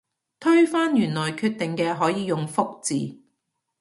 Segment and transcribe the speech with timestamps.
[0.39, 3.19] 推翻原來決定嘅可以用覆字